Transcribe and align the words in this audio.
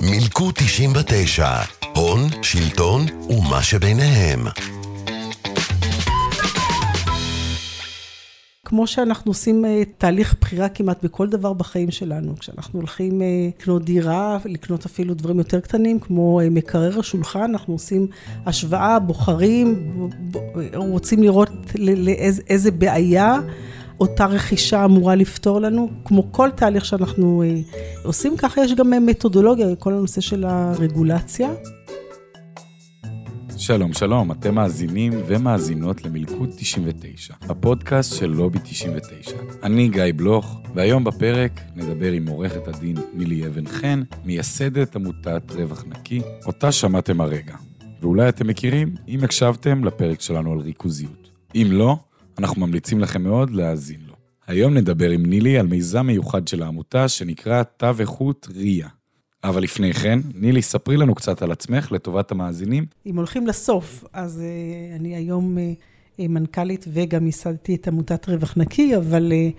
מילקו 0.00 0.50
99, 0.54 1.48
הון, 1.94 2.20
שלטון 2.42 3.06
ומה 3.28 3.62
שביניהם. 3.62 4.46
כמו 8.70 8.86
שאנחנו 8.86 9.30
עושים 9.30 9.64
אה, 9.64 9.82
תהליך 9.98 10.34
בחירה 10.40 10.68
כמעט 10.68 11.04
בכל 11.04 11.28
דבר 11.28 11.52
בחיים 11.52 11.90
שלנו, 11.90 12.36
כשאנחנו 12.38 12.78
הולכים 12.78 13.22
אה, 13.22 13.26
לקנות 13.58 13.84
דירה, 13.84 14.38
לקנות 14.44 14.86
אפילו 14.86 15.14
דברים 15.14 15.38
יותר 15.38 15.60
קטנים, 15.60 16.00
כמו 16.00 16.40
אה, 16.40 16.50
מקרר 16.50 16.98
השולחן, 16.98 17.40
אנחנו 17.40 17.74
עושים 17.74 18.06
השוואה, 18.46 18.98
בוחרים, 18.98 19.92
רוצים 20.74 21.22
לראות 21.22 21.50
לאיזה 21.78 22.70
בעיה 22.70 23.36
אותה 24.00 24.26
רכישה 24.26 24.84
אמורה 24.84 25.14
לפתור 25.14 25.60
לנו. 25.60 25.90
כמו 26.04 26.32
כל 26.32 26.50
תהליך 26.56 26.84
שאנחנו 26.84 27.42
עושים, 28.04 28.36
ככה 28.36 28.60
יש 28.64 28.74
גם 28.74 29.06
מתודולוגיה, 29.06 29.76
כל 29.76 29.92
הנושא 29.92 30.20
של 30.20 30.44
הרגולציה. 30.44 31.48
שלום, 33.56 33.92
שלום, 33.92 34.32
אתם 34.32 34.54
מאזינים 34.54 35.12
ומאזינות 35.26 36.04
למלכוד 36.04 36.50
99, 36.56 37.34
הפודקאסט 37.40 38.16
של 38.16 38.26
לובי 38.26 38.58
99. 38.64 39.30
אני 39.62 39.88
גיא 39.88 40.02
בלוך, 40.16 40.60
והיום 40.74 41.04
בפרק 41.04 41.60
נדבר 41.76 42.12
עם 42.12 42.28
עורכת 42.28 42.68
הדין 42.68 42.96
נילי 43.14 43.46
אבן 43.46 43.66
חן, 43.66 44.02
מייסדת 44.24 44.96
עמותת 44.96 45.42
רווח 45.50 45.84
נקי, 45.86 46.20
אותה 46.46 46.72
שמעתם 46.72 47.20
הרגע. 47.20 47.54
ואולי 48.00 48.28
אתם 48.28 48.46
מכירים 48.46 48.94
אם 49.08 49.24
הקשבתם 49.24 49.84
לפרק 49.84 50.20
שלנו 50.20 50.52
על 50.52 50.58
ריכוזיות. 50.58 51.30
אם 51.54 51.66
לא, 51.70 51.96
אנחנו 52.40 52.66
ממליצים 52.66 53.00
לכם 53.00 53.22
מאוד 53.22 53.50
להאזין 53.50 54.00
לו. 54.08 54.14
היום 54.46 54.74
נדבר 54.74 55.10
עם 55.10 55.26
נילי 55.26 55.58
על 55.58 55.66
מיזם 55.66 56.06
מיוחד 56.06 56.48
של 56.48 56.62
העמותה 56.62 57.08
שנקרא 57.08 57.62
תו 57.62 57.86
איכות 58.00 58.48
RIA. 58.50 58.88
אבל 59.44 59.62
לפני 59.62 59.92
כן, 59.92 60.18
נילי, 60.34 60.62
ספרי 60.62 60.96
לנו 60.96 61.14
קצת 61.14 61.42
על 61.42 61.52
עצמך 61.52 61.92
לטובת 61.92 62.30
המאזינים. 62.30 62.86
אם 63.06 63.16
הולכים 63.16 63.46
לסוף, 63.46 64.04
אז 64.12 64.42
uh, 64.42 65.00
אני 65.00 65.16
היום 65.16 65.56
uh, 65.58 66.22
מנכ"לית 66.28 66.84
וגם 66.92 67.26
ייסדתי 67.26 67.74
את 67.74 67.88
עמותת 67.88 68.28
רווח 68.28 68.54
נקי, 68.56 68.96
אבל 68.96 69.32
uh, 69.32 69.54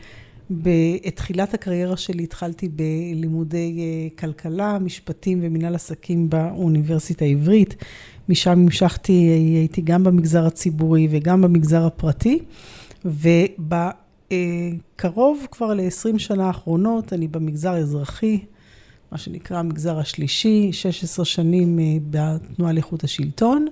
בתחילת 0.51 1.53
הקריירה 1.53 1.97
שלי 1.97 2.23
התחלתי 2.23 2.69
בלימודי 2.69 3.79
uh, 3.79 4.19
כלכלה, 4.19 4.79
משפטים 4.79 5.39
ומנהל 5.41 5.75
עסקים 5.75 6.29
באוניברסיטה 6.29 7.25
העברית. 7.25 7.75
משם 8.29 8.51
המשכתי, 8.51 9.13
הייתי 9.57 9.81
גם 9.81 10.03
במגזר 10.03 10.45
הציבורי 10.45 11.07
וגם 11.11 11.41
במגזר 11.41 11.85
הפרטי, 11.85 12.39
ובקרוב 14.31 15.47
כבר 15.51 15.73
ל-20 15.73 16.19
שנה 16.19 16.47
האחרונות 16.47 17.13
אני 17.13 17.27
במגזר 17.27 17.73
האזרחי. 17.73 18.39
מה 19.11 19.17
שנקרא 19.17 19.57
המגזר 19.57 19.99
השלישי, 19.99 20.69
16 20.71 21.25
שנים 21.25 21.79
אה, 21.79 21.97
בתנועה 22.09 22.73
לאיכות 22.73 23.03
השלטון, 23.03 23.67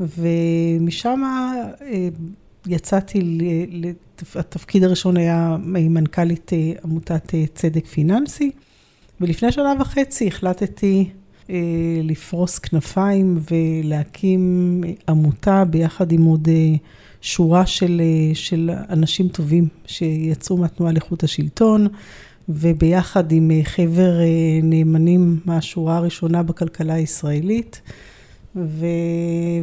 ומשם 0.00 1.22
אה, 1.24 2.08
יצאתי, 2.66 3.20
התפקיד 4.34 4.84
הראשון 4.84 5.16
היה 5.16 5.56
מנכ"לית 5.64 6.52
אה, 6.52 6.72
עמותת 6.84 7.34
צדק 7.54 7.86
פיננסי, 7.86 8.50
ולפני 9.20 9.52
שנה 9.52 9.72
וחצי 9.80 10.26
החלטתי 10.26 11.10
לפרוס 12.02 12.58
כנפיים 12.58 13.38
ולהקים 13.50 14.80
עמותה 15.08 15.64
ביחד 15.64 16.12
עם 16.12 16.24
עוד 16.24 16.48
שורה 17.24 17.66
של, 17.66 18.02
של 18.34 18.70
אנשים 18.88 19.28
טובים 19.28 19.68
שיצאו 19.86 20.56
מהתנועה 20.56 20.92
לאיכות 20.92 21.22
השלטון. 21.22 21.88
וביחד 22.48 23.32
עם 23.32 23.50
אה, 23.50 23.60
חבר 23.64 24.20
אה, 24.20 24.60
נאמנים 24.62 25.40
מהשורה 25.44 25.96
הראשונה 25.96 26.42
בכלכלה 26.42 26.94
הישראלית. 26.94 27.80
ו... 28.56 28.86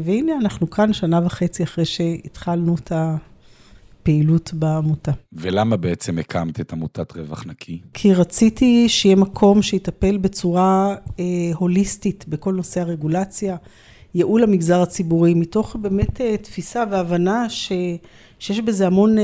והנה, 0.03 0.33
אנחנו 0.41 0.69
כאן 0.69 0.93
שנה 0.93 1.19
וחצי 1.25 1.63
אחרי 1.63 1.85
שהתחלנו 1.85 2.75
את 2.75 2.91
הפעילות 2.95 4.53
בעמותה. 4.53 5.11
ולמה 5.33 5.77
בעצם 5.77 6.19
הקמת 6.19 6.59
את 6.59 6.73
עמותת 6.73 7.17
רווח 7.17 7.45
נקי? 7.45 7.81
כי 7.93 8.13
רציתי 8.13 8.89
שיהיה 8.89 9.15
מקום 9.15 9.61
שיטפל 9.61 10.17
בצורה 10.17 10.95
אה, 11.19 11.25
הוליסטית 11.55 12.25
בכל 12.27 12.53
נושא 12.53 12.81
הרגולציה, 12.81 13.55
ייעול 14.15 14.43
המגזר 14.43 14.81
הציבורי, 14.81 15.33
מתוך 15.33 15.75
באמת 15.75 16.21
אה, 16.21 16.37
תפיסה 16.37 16.83
והבנה 16.91 17.49
ש... 17.49 17.71
שיש 18.39 18.59
בזה 18.59 18.87
המון 18.87 19.17
אה, 19.17 19.23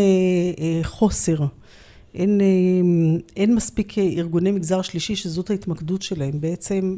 אה, 0.59 0.79
חוסר. 0.83 1.37
אין, 2.15 2.41
אין 3.35 3.55
מספיק 3.55 3.97
ארגוני 3.97 4.51
מגזר 4.51 4.81
שלישי 4.81 5.15
שזאת 5.15 5.49
ההתמקדות 5.49 6.01
שלהם, 6.01 6.41
בעצם 6.41 6.95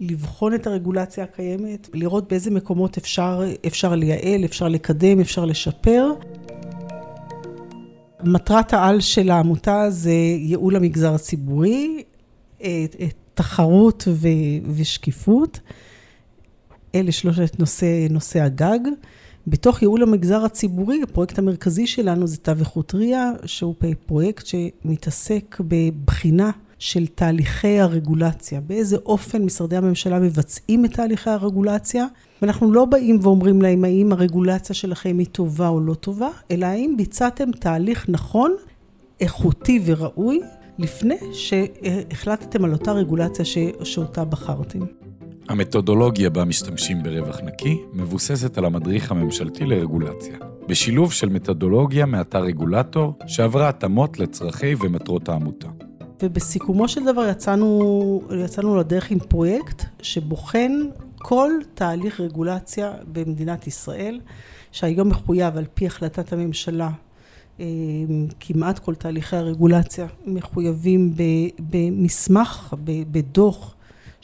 לבחון 0.00 0.54
את 0.54 0.66
הרגולציה 0.66 1.24
הקיימת, 1.24 1.88
לראות 1.94 2.28
באיזה 2.28 2.50
מקומות 2.50 2.96
אפשר, 2.96 3.42
אפשר 3.66 3.94
לייעל, 3.94 4.44
אפשר 4.44 4.68
לקדם, 4.68 5.20
אפשר 5.20 5.44
לשפר. 5.44 6.12
מטרת 8.24 8.72
העל 8.72 9.00
של 9.00 9.30
העמותה 9.30 9.90
זה 9.90 10.12
ייעול 10.38 10.76
המגזר 10.76 11.14
הציבורי, 11.14 12.02
תחרות 13.34 14.08
ושקיפות. 14.74 15.60
אלה 16.94 17.12
שלושת 17.12 17.58
נושא, 17.58 18.06
נושא 18.10 18.42
הגג. 18.42 18.78
בתוך 19.46 19.82
ייעול 19.82 20.02
המגזר 20.02 20.44
הציבורי, 20.44 21.02
הפרויקט 21.02 21.38
המרכזי 21.38 21.86
שלנו 21.86 22.26
זה 22.26 22.36
תו 22.36 22.52
איכות 22.60 22.94
RIA, 22.94 23.46
שהוא 23.46 23.74
פרויקט 24.06 24.46
שמתעסק 24.46 25.56
בבחינה 25.60 26.50
של 26.78 27.06
תהליכי 27.06 27.80
הרגולציה, 27.80 28.60
באיזה 28.60 28.96
אופן 28.96 29.44
משרדי 29.44 29.76
הממשלה 29.76 30.18
מבצעים 30.18 30.84
את 30.84 30.92
תהליכי 30.92 31.30
הרגולציה, 31.30 32.06
ואנחנו 32.42 32.72
לא 32.72 32.84
באים 32.84 33.18
ואומרים 33.22 33.62
להם 33.62 33.84
האם 33.84 34.12
הרגולציה 34.12 34.74
שלכם 34.74 35.18
היא 35.18 35.26
טובה 35.32 35.68
או 35.68 35.80
לא 35.80 35.94
טובה, 35.94 36.28
אלא 36.50 36.66
האם 36.66 36.94
ביצעתם 36.96 37.52
תהליך 37.52 38.06
נכון, 38.08 38.54
איכותי 39.20 39.80
וראוי, 39.84 40.40
לפני 40.78 41.16
שהחלטתם 41.32 42.64
על 42.64 42.72
אותה 42.72 42.92
רגולציה 42.92 43.44
ש... 43.44 43.58
שאותה 43.84 44.24
בחרתם. 44.24 44.80
המתודולוגיה 45.48 46.30
בה 46.30 46.44
משתמשים 46.44 47.02
ברווח 47.02 47.40
נקי 47.40 47.78
מבוססת 47.92 48.58
על 48.58 48.64
המדריך 48.64 49.10
הממשלתי 49.10 49.64
לרגולציה, 49.64 50.36
בשילוב 50.68 51.12
של 51.12 51.28
מתודולוגיה 51.28 52.06
מאתר 52.06 52.38
רגולטור 52.38 53.12
שעברה 53.26 53.68
התאמות 53.68 54.18
לצרכי 54.18 54.74
ומטרות 54.80 55.28
העמותה. 55.28 55.68
ובסיכומו 56.22 56.88
של 56.88 57.04
דבר 57.04 57.28
יצאנו, 57.30 58.22
יצאנו 58.44 58.76
לדרך 58.76 59.10
עם 59.10 59.18
פרויקט 59.18 59.84
שבוחן 60.02 60.72
כל 61.18 61.50
תהליך 61.74 62.20
רגולציה 62.20 62.92
במדינת 63.12 63.66
ישראל, 63.66 64.20
שהיום 64.72 65.08
מחויב 65.08 65.56
על 65.56 65.64
פי 65.74 65.86
החלטת 65.86 66.32
הממשלה 66.32 66.90
אה, 67.60 67.66
כמעט 68.40 68.78
כל 68.78 68.94
תהליכי 68.94 69.36
הרגולציה 69.36 70.06
מחויבים 70.26 71.14
במסמך, 71.58 72.74
בדוח 72.84 73.74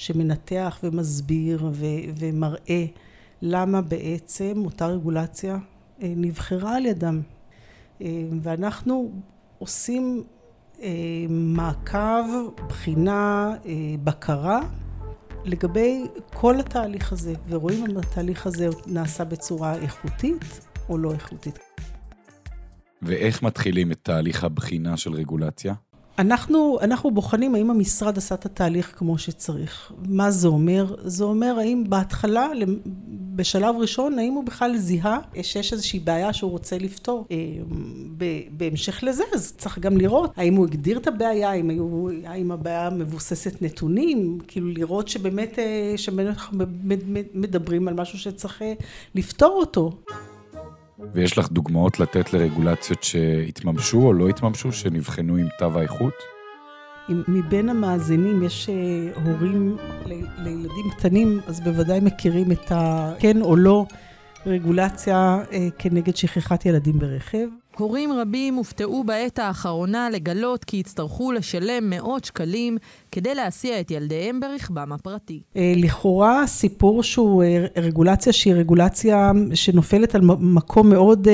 שמנתח 0.04 0.78
ומסביר 0.82 1.64
ו- 1.72 1.84
ומראה 2.16 2.84
למה 3.42 3.80
בעצם 3.82 4.62
אותה 4.64 4.86
רגולציה 4.86 5.58
אה, 6.02 6.12
נבחרה 6.16 6.76
על 6.76 6.86
ידם. 6.86 7.20
אה, 8.02 8.06
ואנחנו 8.42 9.12
עושים 9.58 10.22
אה, 10.82 10.88
מעקב, 11.28 12.24
בחינה, 12.68 13.54
בקרה 14.04 14.60
לגבי 15.44 16.04
כל 16.34 16.60
התהליך 16.60 17.12
הזה, 17.12 17.34
ורואים 17.48 17.86
אם 17.86 17.96
התהליך 17.96 18.46
הזה 18.46 18.68
נעשה 18.86 19.24
בצורה 19.24 19.74
איכותית 19.74 20.66
או 20.88 20.98
לא 20.98 21.12
איכותית. 21.12 21.58
ואיך 23.02 23.42
מתחילים 23.42 23.92
את 23.92 23.98
תהליך 24.02 24.44
הבחינה 24.44 24.96
של 24.96 25.12
רגולציה? 25.12 25.74
אנחנו, 26.18 26.78
אנחנו 26.80 27.10
בוחנים 27.10 27.54
האם 27.54 27.70
המשרד 27.70 28.18
עשה 28.18 28.34
את 28.34 28.46
התהליך 28.46 28.92
כמו 28.96 29.18
שצריך. 29.18 29.92
מה 30.08 30.30
זה 30.30 30.48
אומר? 30.48 30.94
זה 31.04 31.24
אומר 31.24 31.58
האם 31.58 31.84
בהתחלה, 31.88 32.48
בשלב 33.36 33.74
ראשון, 33.78 34.18
האם 34.18 34.32
הוא 34.32 34.44
בכלל 34.44 34.76
זיהה 34.76 35.18
שיש 35.42 35.72
איזושהי 35.72 35.98
בעיה 35.98 36.32
שהוא 36.32 36.50
רוצה 36.50 36.78
לפתור. 36.78 37.26
אה, 37.30 37.36
בהמשך 38.50 39.02
לזה, 39.02 39.24
אז 39.34 39.52
צריך 39.58 39.78
גם 39.78 39.96
לראות 39.96 40.30
האם 40.36 40.54
הוא 40.54 40.66
הגדיר 40.66 40.98
את 40.98 41.06
הבעיה, 41.06 41.50
האם, 41.50 41.70
היו, 41.70 42.08
האם 42.24 42.52
הבעיה 42.52 42.90
מבוססת 42.90 43.62
נתונים, 43.62 44.38
כאילו 44.48 44.68
לראות 44.68 45.08
שבאמת, 45.08 45.58
אה, 45.58 45.92
שבאמת 45.96 47.02
מדברים 47.34 47.88
על 47.88 47.94
משהו 47.94 48.18
שצריך 48.18 48.62
אה, 48.62 48.72
לפתור 49.14 49.56
אותו. 49.58 49.92
ויש 51.12 51.38
לך 51.38 51.48
דוגמאות 51.52 52.00
לתת 52.00 52.32
לרגולציות 52.32 53.02
שהתממשו 53.02 54.02
או 54.02 54.12
לא 54.12 54.28
התממשו, 54.28 54.72
שנבחנו 54.72 55.36
עם 55.36 55.46
תו 55.58 55.78
האיכות? 55.78 56.14
מבין 57.08 57.68
המאזינים 57.68 58.42
יש 58.42 58.68
אה, 58.68 59.22
הורים 59.24 59.76
לילדים 60.38 60.90
קטנים, 60.96 61.40
אז 61.46 61.60
בוודאי 61.60 62.00
מכירים 62.00 62.52
את 62.52 62.72
הכן 62.74 63.42
או 63.42 63.56
לא 63.56 63.86
רגולציה 64.46 65.38
כנגד 65.78 66.16
שכחת 66.16 66.66
ילדים 66.66 66.98
ברכב. 66.98 67.46
הורים 67.78 68.12
רבים 68.12 68.54
הופתעו 68.54 69.04
בעת 69.04 69.38
האחרונה 69.38 70.10
לגלות 70.10 70.64
כי 70.64 70.76
יצטרכו 70.76 71.32
לשלם 71.32 71.90
מאות 71.90 72.24
שקלים 72.24 72.78
כדי 73.12 73.34
להסיע 73.34 73.80
את 73.80 73.90
ילדיהם 73.90 74.40
ברכבם 74.40 74.92
הפרטי. 74.92 75.40
לכאורה 75.56 76.46
סיפור 76.46 77.02
שהוא 77.02 77.44
רגולציה 77.76 78.32
שהיא 78.32 78.54
רגולציה 78.54 79.32
שנופלת 79.54 80.14
על 80.14 80.20
מקום 80.40 80.88
מאוד, 80.88 81.28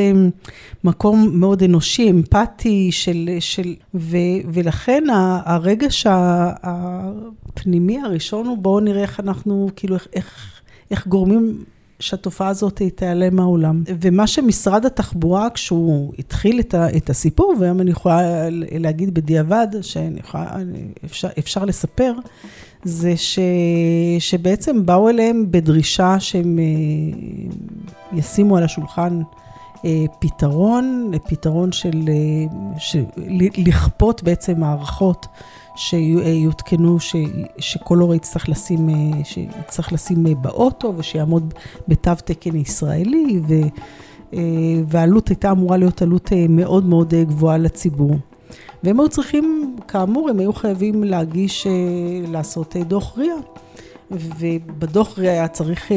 מקום 0.85 1.31
מאוד 1.33 1.63
אנושי, 1.63 2.11
אמפתי, 2.11 2.93
של, 2.93 3.31
של, 3.41 3.75
ו, 3.95 4.17
ולכן 4.53 5.05
הרגש 5.45 6.07
הפנימי 6.63 8.01
הראשון 8.01 8.47
הוא 8.47 8.59
בואו 8.59 8.81
נראה 8.81 9.03
איך 9.03 9.21
אנחנו, 9.21 9.69
כאילו 9.77 9.95
איך, 9.95 10.07
איך, 10.15 10.61
איך 10.91 11.07
גורמים 11.07 11.65
שהתופעה 12.01 12.49
הזאת 12.49 12.83
תיעלם 12.95 13.37
מהעולם. 13.37 13.83
ומה 14.01 14.27
שמשרד 14.27 14.87
התחבורה, 14.87 15.51
כשהוא 15.51 16.13
התחיל 16.19 16.61
את, 16.61 16.75
ה, 16.75 16.97
את 16.97 17.11
הסיפור, 17.11 17.55
והיום 17.61 17.81
אני 17.81 17.91
יכולה 17.91 18.21
להגיד 18.79 19.15
בדיעבד, 19.15 19.67
שאפשר 21.07 21.65
לספר, 21.65 22.13
זה 22.85 23.17
ש, 23.17 23.39
שבעצם 24.19 24.87
באו 24.87 25.09
אליהם 25.09 25.47
בדרישה 25.51 26.21
שהם 26.21 26.59
ישימו 28.13 28.57
על 28.57 28.63
השולחן 28.63 29.21
פתרון, 30.21 31.11
פתרון 31.29 31.73
של, 31.73 32.01
של 32.79 33.05
לכפות 33.57 34.23
בעצם 34.23 34.61
מערכות. 34.61 35.27
שיותקנו, 35.81 37.01
ש, 37.01 37.17
שכל 37.59 37.99
הורה 37.99 38.17
יצטרך 38.17 38.49
לשים, 38.49 38.89
שיצטרך 39.25 39.93
לשים 39.93 40.27
באוטו 40.41 40.95
ושיעמוד 40.97 41.55
בתו 41.89 42.11
תקן 42.25 42.57
ישראלי, 42.57 43.41
ו, 43.49 43.55
והעלות 44.89 45.29
הייתה 45.29 45.51
אמורה 45.51 45.77
להיות 45.77 46.03
עלות 46.03 46.33
מאוד 46.49 46.87
מאוד 46.87 47.15
גבוהה 47.15 47.59
לציבור. 47.59 48.17
והם 48.83 49.01
היו 49.01 49.09
צריכים, 49.09 49.77
כאמור, 49.89 50.31
הם 50.31 50.39
היו 50.39 50.53
חייבים 50.53 51.05
להגיש, 51.05 51.67
לעשות 52.27 52.77
דוח 52.77 53.19
RIA. 53.19 53.59
ובדוח 54.11 55.19
RIA 55.19 55.21
היה 55.21 55.49
צריך 55.49 55.93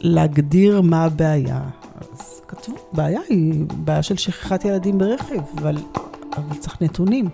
להגדיר 0.00 0.80
מה 0.80 1.04
הבעיה. 1.04 1.60
אז 2.00 2.40
כתבו, 2.48 2.76
בעיה 2.92 3.20
היא 3.28 3.64
בעיה 3.76 4.02
של 4.02 4.16
שכחת 4.16 4.64
ילדים 4.64 4.98
ברכב, 4.98 5.40
אבל, 5.58 5.76
אבל 6.36 6.56
צריך 6.56 6.82
נתונים. 6.82 7.28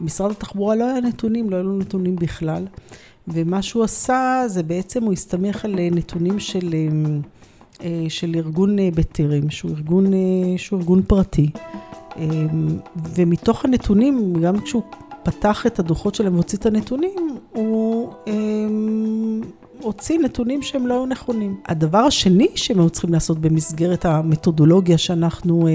משרד 0.00 0.30
התחבורה 0.30 0.76
לא 0.76 0.84
היה 0.84 1.00
נתונים, 1.00 1.50
לא 1.50 1.56
היו 1.56 1.64
לו 1.64 1.78
נתונים 1.78 2.16
בכלל. 2.16 2.66
ומה 3.28 3.62
שהוא 3.62 3.84
עשה 3.84 4.42
זה 4.46 4.62
בעצם 4.62 5.04
הוא 5.04 5.12
הסתמך 5.12 5.64
על 5.64 5.74
נתונים 5.92 6.38
של, 6.38 6.74
אה, 7.82 8.06
של 8.08 8.32
ארגון 8.34 8.78
אה, 8.78 8.88
בטרם, 8.94 9.50
שהוא 9.50 9.70
ארגון, 9.70 10.14
אה, 10.14 10.18
שהוא 10.56 10.78
ארגון 10.78 11.02
פרטי. 11.02 11.50
ומתוך 13.16 13.64
הנתונים, 13.64 14.34
גם 14.42 14.60
כשהוא 14.60 14.82
פתח 15.22 15.66
את 15.66 15.78
הדוחות 15.78 16.14
שלהם 16.14 16.34
והוציא 16.34 16.58
את 16.58 16.66
הנתונים, 16.66 17.36
הוא 17.52 18.12
הוציא 19.82 20.18
נתונים 20.18 20.62
שהם 20.62 20.86
לא 20.86 20.94
היו 20.94 21.06
נכונים. 21.06 21.56
הדבר 21.66 21.98
השני 21.98 22.48
שהם 22.54 22.80
היו 22.80 22.90
צריכים 22.90 23.12
לעשות 23.12 23.38
במסגרת 23.38 24.04
המתודולוגיה 24.04 24.98
שאנחנו 24.98 25.68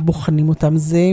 בוחנים 0.00 0.48
אותם 0.48 0.76
זה 0.76 1.12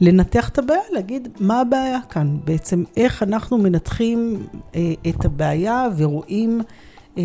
לנתח 0.00 0.48
את 0.48 0.58
הבעיה, 0.58 0.80
להגיד 0.92 1.28
מה 1.40 1.60
הבעיה 1.60 2.00
כאן, 2.10 2.36
בעצם 2.44 2.84
איך 2.96 3.22
אנחנו 3.22 3.58
מנתחים 3.58 4.46
אה, 4.74 4.92
את 5.08 5.24
הבעיה 5.24 5.88
ורואים, 5.96 6.60
אה, 7.18 7.22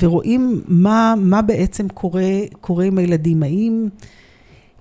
ורואים 0.00 0.62
מה, 0.68 1.14
מה 1.18 1.42
בעצם 1.42 1.88
קורה, 1.88 2.30
קורה 2.60 2.84
עם 2.84 2.98
הילדים, 2.98 3.42
האם... 3.42 3.88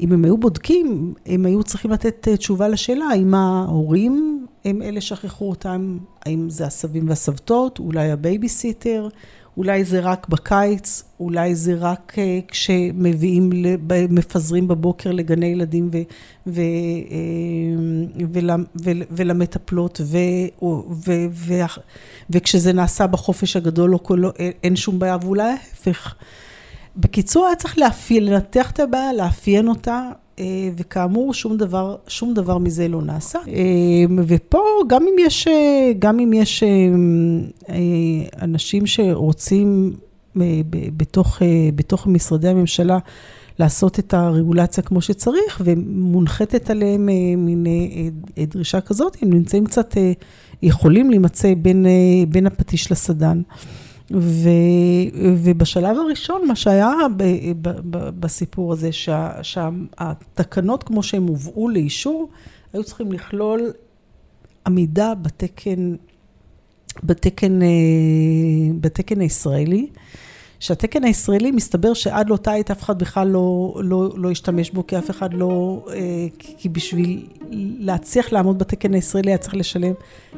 אם 0.01 0.12
הם 0.12 0.25
היו 0.25 0.38
בודקים, 0.38 1.13
הם 1.25 1.45
היו 1.45 1.63
צריכים 1.63 1.92
לתת 1.92 2.27
אה, 2.27 2.38
תשובה 2.38 2.68
לשאלה 2.68 3.06
האם 3.06 3.33
ההורים 3.33 4.45
הם 4.65 4.81
אלה 4.81 5.01
שכחו 5.01 5.50
אותם, 5.50 5.98
האם 6.25 6.50
זה 6.50 6.65
הסבים 6.65 7.10
והסבתות, 7.10 7.80
אולי 7.80 8.12
הבייביסיטר, 8.12 9.07
אולי 9.59 9.83
זה 9.83 10.00
רק 10.00 10.27
בקיץ, 10.29 11.03
אולי 11.19 11.56
זה 11.56 11.75
רק 11.79 12.13
uh, 12.15 12.51
כשמביאים, 12.51 13.50
מפזרים 14.09 14.67
בבוקר 14.67 15.11
לגני 15.11 15.45
ילדים 15.45 15.89
ו, 15.91 15.97
ו, 16.47 16.61
uh, 16.61 18.23
ול, 18.33 18.50
ו, 18.83 18.91
ולמטפלות, 19.11 20.01
ו, 20.03 20.17
ו, 21.07 21.11
ו, 21.31 21.53
וכשזה 22.29 22.73
נעשה 22.73 23.07
בחופש 23.07 23.56
הגדול 23.56 23.89
לא, 23.89 24.00
לא, 24.09 24.31
אין 24.63 24.75
שום 24.75 25.00
בעיה, 25.00 25.17
ואולי 25.21 25.44
ההפך. 25.44 26.15
בקיצור, 27.00 27.46
היה 27.46 27.56
צריך 27.56 27.78
לאפיין, 27.78 28.25
לנתח 28.25 28.72
את 28.72 28.80
הבעיה, 28.80 29.13
לאפיין 29.13 29.68
אותה, 29.68 30.10
אה, 30.40 30.69
וכאמור, 30.78 31.34
שום 31.34 31.57
דבר, 31.57 31.96
שום 32.07 32.34
דבר 32.34 32.57
מזה 32.57 32.88
לא 32.88 33.01
נעשה. 33.01 33.40
אה, 33.48 34.24
ופה, 34.28 34.60
גם 34.88 35.04
אם 35.04 35.16
יש, 35.19 35.48
אה, 35.48 35.92
גם 36.00 36.19
אם 36.19 36.34
יש 36.34 36.63
אנשים 38.42 38.86
שרוצים 38.86 39.94
בתוך, 40.98 41.42
בתוך 41.75 42.07
משרדי 42.07 42.48
הממשלה 42.48 42.98
לעשות 43.60 44.00
את 44.00 44.13
הרגולציה 44.13 44.84
כמו 44.84 45.01
שצריך, 45.01 45.62
ומונחתת 45.66 46.69
עליהם 46.69 47.06
מין 47.38 47.66
דרישה 48.40 48.81
כזאת, 48.81 49.18
הם 49.22 49.34
נמצאים 49.34 49.66
קצת, 49.66 49.98
יכולים 50.62 51.10
להימצא 51.10 51.54
בין, 51.57 51.86
בין 52.30 52.48
הפטיש 52.48 52.92
לסדן. 52.92 53.42
ו, 54.11 54.50
ובשלב 55.38 55.97
הראשון, 55.97 56.47
מה 56.47 56.56
שהיה 56.56 56.91
ב, 57.17 57.23
ב, 57.61 57.69
ב, 57.89 58.09
בסיפור 58.19 58.73
הזה, 58.73 58.91
שה, 58.91 59.31
שהתקנות 59.41 60.83
כמו 60.83 61.03
שהן 61.03 61.27
הובאו 61.27 61.69
לאישור, 61.69 62.29
היו 62.73 62.83
צריכים 62.83 63.11
לכלול 63.11 63.71
עמידה 64.67 65.15
בתקן, 65.15 65.95
בתקן, 67.03 67.61
אה, 67.61 67.67
בתקן 68.81 69.21
הישראלי. 69.21 69.88
שהתקן 70.59 71.03
הישראלי, 71.03 71.51
מסתבר 71.51 71.94
שעד 71.94 72.29
לאותה 72.29 72.53
עת 72.53 72.71
אף 72.71 72.83
אחד 72.83 73.00
בכלל 73.00 73.27
לא, 73.27 73.75
לא, 73.83 74.09
לא 74.15 74.31
השתמש 74.31 74.71
בו, 74.71 74.88
כי 74.88 74.97
אף 74.97 75.09
אחד 75.09 75.33
לא... 75.33 75.83
אה, 75.94 76.27
כי 76.38 76.69
בשביל 76.69 77.27
להצליח 77.79 78.31
לעמוד 78.31 78.59
בתקן 78.59 78.94
הישראלי 78.94 79.31
היה 79.31 79.38
צריך 79.38 79.56
לשלם 79.56 79.94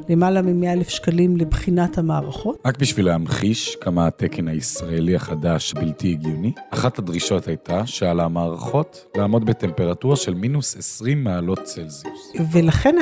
למעלה 0.09 0.41
מ-100 0.41 0.67
אלף 0.67 0.89
שקלים 0.89 1.37
לבחינת 1.37 1.97
המערכות. 1.97 2.61
רק 2.65 2.77
בשביל 2.77 3.05
להמחיש 3.05 3.77
כמה 3.81 4.07
התקן 4.07 4.47
הישראלי 4.47 5.15
החדש 5.15 5.73
בלתי 5.73 6.11
הגיוני, 6.11 6.51
אחת 6.69 6.99
הדרישות 6.99 7.47
הייתה 7.47 7.85
שעל 7.85 8.19
המערכות 8.19 9.05
לעמוד 9.17 9.45
בטמפרטורה 9.45 10.15
של 10.15 10.33
מינוס 10.33 10.77
20 10.77 11.23
מעלות 11.23 11.63
צלזיוס. 11.63 12.33
ולכן 12.51 12.95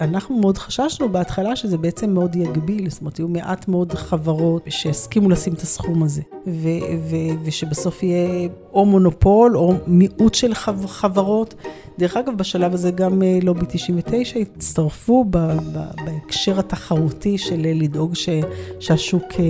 אנחנו 0.00 0.38
מאוד 0.38 0.58
חששנו 0.58 1.08
בהתחלה 1.12 1.56
שזה 1.56 1.78
בעצם 1.78 2.10
מאוד 2.10 2.36
יגביל, 2.36 2.90
זאת 2.90 3.00
אומרת, 3.00 3.16
היו 3.16 3.28
מעט 3.28 3.68
מאוד 3.68 3.92
חברות 3.92 4.62
שהסכימו 4.68 5.30
לשים 5.30 5.52
את 5.52 5.60
הסכום 5.60 6.02
הזה. 6.02 6.22
ו- 6.46 6.68
ו- 7.10 7.16
ושבסוף 7.44 8.02
יהיה 8.02 8.48
או 8.72 8.84
מונופול 8.86 9.56
או 9.56 9.74
מיעוט 9.86 10.34
של 10.34 10.54
חב- 10.54 10.86
חברות. 10.86 11.54
דרך 11.98 12.16
אגב, 12.16 12.38
בשלב 12.38 12.74
הזה 12.74 12.90
גם 12.90 13.22
אה, 13.22 13.38
לובי 13.42 13.66
99 13.68 14.38
הצטרפו 14.40 15.24
ב- 15.30 15.36
ב- 15.38 15.58
בהקשר 16.04 16.58
התחרותי 16.58 17.38
של 17.38 17.60
לדאוג 17.74 18.14
ש- 18.14 18.28
שהשוק, 18.80 19.22
אה, 19.38 19.44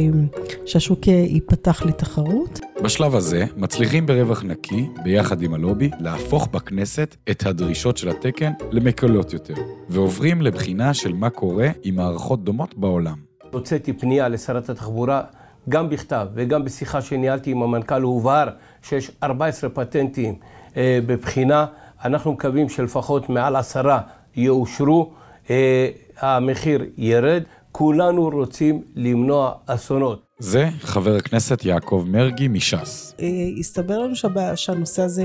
שהשוק 0.66 1.06
ייפתח 1.06 1.82
לתחרות. 1.86 2.60
בשלב 2.84 3.14
הזה 3.14 3.44
מצליחים 3.56 4.06
ברווח 4.06 4.42
נקי, 4.44 4.86
ביחד 5.04 5.42
עם 5.42 5.54
הלובי, 5.54 5.90
להפוך 6.00 6.48
בכנסת 6.52 7.16
את 7.30 7.46
הדרישות 7.46 7.96
של 7.96 8.08
התקן 8.08 8.52
למקלות 8.70 9.32
יותר, 9.32 9.54
ועוברים 9.88 10.42
לבחינה 10.42 10.94
של 10.94 11.12
מה 11.12 11.30
קורה 11.30 11.68
עם 11.82 11.94
מערכות 11.96 12.44
דומות 12.44 12.78
בעולם. 12.78 13.16
הוצאתי 13.52 13.92
פנייה 13.92 14.28
לשרת 14.28 14.68
התחבורה 14.70 15.22
גם 15.68 15.90
בכתב 15.90 16.26
וגם 16.34 16.64
בשיחה 16.64 17.02
שניהלתי 17.02 17.50
עם 17.50 17.62
המנכ"ל 17.62 18.02
הובהר 18.02 18.48
שיש 18.82 19.10
14 19.22 19.70
פטנטים 19.70 20.34
אה, 20.76 20.98
בבחינה. 21.06 21.66
אנחנו 22.04 22.32
מקווים 22.32 22.68
שלפחות 22.68 23.28
מעל 23.28 23.56
עשרה 23.56 24.00
יאושרו, 24.36 25.12
אה, 25.50 25.88
המחיר 26.20 26.84
ירד. 26.96 27.42
כולנו 27.76 28.28
רוצים 28.28 28.82
למנוע 28.94 29.52
אסונות. 29.66 30.24
זה 30.38 30.68
חבר 30.80 31.16
הכנסת 31.16 31.64
יעקב 31.64 32.04
מרגי 32.08 32.48
מש"ס. 32.48 33.14
אה, 33.20 33.26
הסתבר 33.58 33.98
לנו 33.98 34.14
שהנושא 34.56 35.02
הזה 35.02 35.24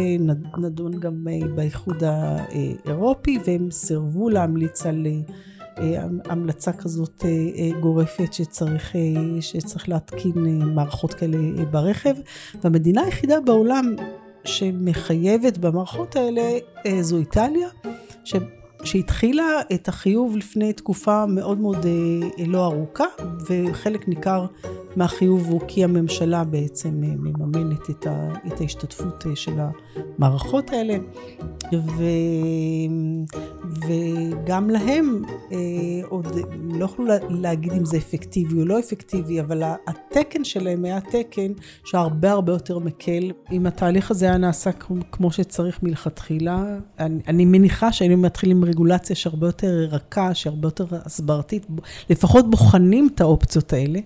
נדון 0.58 1.00
גם 1.00 1.27
אה, 1.29 1.48
באיחוד 1.55 2.03
האירופי, 2.03 3.39
והם 3.46 3.72
סירבו 3.72 4.29
להמליץ 4.29 4.86
על... 4.86 5.08
אה, 5.79 6.03
המלצה 6.25 6.74
כזאת 6.74 7.25
אה, 7.25 7.29
אה, 7.29 7.79
גורפת 7.79 8.33
שצריך, 8.33 8.95
שצריך 9.41 9.89
להתקין 9.89 10.62
מערכות 10.75 11.13
כאלה 11.13 11.38
ברכב. 11.71 12.15
והמדינה 12.63 13.01
היחידה 13.01 13.39
בעולם 13.39 13.95
שמחייבת 14.43 15.57
במערכות 15.57 16.15
האלה 16.15 16.41
זו 17.01 17.17
איטליה, 17.17 17.67
שהתחילה 18.83 19.43
את 19.74 19.88
החיוב 19.88 20.38
לפני 20.38 20.74
תקופה 20.74 21.25
מאוד 21.25 21.59
מאוד 21.59 21.86
לא 22.48 22.65
ארוכה, 22.65 23.05
וחלק 23.50 24.07
ניכר 24.07 24.45
מהחיוב 24.95 25.48
הוא 25.50 25.62
כי 25.67 25.83
הממשלה 25.83 26.43
בעצם 26.43 26.89
מממנת 26.93 27.89
את, 27.89 28.07
ה, 28.07 28.33
את 28.48 28.62
ההשתתפות 28.62 29.25
של 29.36 29.53
המערכות 29.59 30.69
האלה, 30.69 30.98
ו, 31.74 32.03
וגם 33.88 34.69
להם 34.69 35.24
אה, 35.51 35.57
עוד 36.09 36.27
לא 36.74 36.86
יכלו 36.86 37.05
להגיד 37.29 37.74
אם 37.74 37.86
זה 37.86 37.98
אפקטיבי 37.98 38.59
או 38.59 38.65
לא 38.65 38.79
אפקטיבי, 38.79 39.39
אבל 39.39 39.63
התקן 39.88 40.43
שלהם 40.43 40.86
היה 40.86 41.01
תקן 41.01 41.51
שהרבה 41.86 42.31
הרבה 42.31 42.53
יותר 42.53 42.79
מקל. 42.79 43.31
אם 43.51 43.65
התהליך 43.65 44.12
הזה 44.12 44.25
היה 44.25 44.38
נעשה 44.38 44.69
כמו 45.12 45.31
שצריך 45.31 45.83
מלכתחילה, 45.83 46.77
אני, 47.00 47.19
אני 47.27 47.45
מניחה 47.45 47.91
שהיינו 47.91 48.17
מתחילים 48.17 48.65
רגולציה 48.65 49.15
שהרבה 49.15 49.48
יותר 49.48 49.88
רכה, 49.91 50.33
שהרבה 50.33 50.67
יותר 50.67 50.86
הסברתית, 50.91 51.67
לפחות 52.09 52.50
בוחנים 52.50 53.09
את 53.15 53.21
האופציות 53.21 53.74
האלה. 53.74 54.00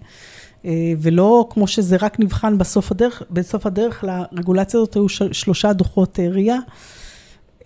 אה, 0.65 0.93
ולא 0.97 1.47
כמו 1.49 1.67
שזה 1.67 1.97
רק 2.01 2.19
נבחן 2.19 2.57
בסוף 2.57 2.91
הדרך, 2.91 3.23
בסוף 3.31 3.65
הדרך 3.65 4.03
לרגולציה 4.03 4.79
הזאת 4.79 4.93
היו 4.93 5.09
שלושה 5.09 5.73
דוחות 5.73 6.19
אה, 6.19 6.29
ראייה. 6.29 6.57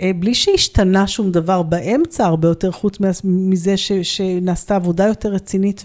אה, 0.01 0.11
בלי 0.19 0.33
שהשתנה 0.33 1.07
שום 1.07 1.31
דבר 1.31 1.61
באמצע, 1.61 2.25
הרבה 2.25 2.47
יותר 2.47 2.71
חוץ 2.71 2.97
מזה 3.23 3.77
ש, 3.77 3.91
שנעשתה 3.91 4.75
עבודה 4.75 5.07
יותר 5.07 5.29
רצינית 5.29 5.83